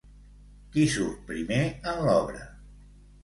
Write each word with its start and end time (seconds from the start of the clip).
Qui 0.75 0.85
surt 0.93 1.19
primer 1.27 1.59
en 1.93 2.01
l'obra? 2.09 2.41